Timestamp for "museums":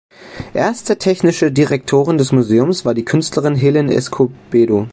2.31-2.85